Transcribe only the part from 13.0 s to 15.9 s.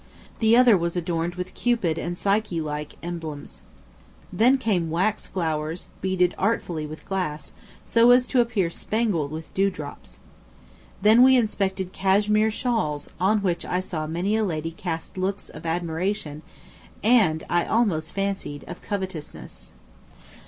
on which I saw many a lady cast looks, of